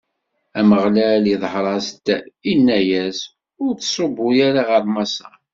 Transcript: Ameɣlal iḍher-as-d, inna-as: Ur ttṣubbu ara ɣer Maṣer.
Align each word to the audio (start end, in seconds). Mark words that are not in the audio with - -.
Ameɣlal 0.59 1.25
iḍher-as-d, 1.33 2.05
inna-as: 2.51 3.19
Ur 3.63 3.71
ttṣubbu 3.75 4.27
ara 4.47 4.61
ɣer 4.69 4.83
Maṣer. 4.93 5.35